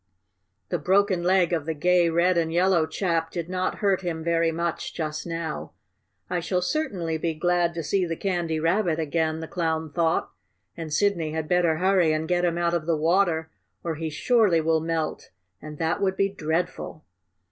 The 0.69 0.79
broken 0.79 1.21
leg 1.21 1.53
of 1.53 1.67
the 1.67 1.75
gay 1.75 2.09
red 2.09 2.35
and 2.35 2.51
yellow 2.51 2.87
chap 2.87 3.29
did 3.29 3.47
not 3.47 3.75
hurt 3.85 4.01
him 4.01 4.23
very 4.23 4.51
much 4.51 4.95
just 4.95 5.27
now. 5.27 5.73
"I 6.27 6.39
shall 6.39 6.63
certainly 6.63 7.19
be 7.19 7.35
glad 7.35 7.75
to 7.75 7.83
see 7.83 8.07
the 8.07 8.15
Candy 8.15 8.59
Rabbit 8.59 8.97
again," 8.97 9.41
the 9.41 9.47
Clown 9.47 9.91
thought. 9.91 10.31
"And 10.75 10.91
Sidney 10.91 11.33
had 11.33 11.47
better 11.47 11.77
hurry 11.77 12.13
and 12.13 12.27
get 12.27 12.43
him 12.45 12.57
out 12.57 12.73
of 12.73 12.87
the 12.87 12.97
water, 12.97 13.51
or 13.83 13.93
he 13.93 14.09
surely 14.09 14.59
will 14.59 14.81
melt, 14.81 15.29
and 15.61 15.77
that 15.77 16.01
would 16.01 16.17
be 16.17 16.29
dreadful." 16.29 17.05